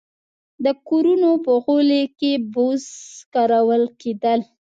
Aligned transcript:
د 0.63 0.65
کورونو 0.87 1.29
په 1.45 1.51
غولي 1.63 2.03
کې 2.19 2.31
بوس 2.53 2.85
کارول 3.33 3.83
کېدل 4.01 4.39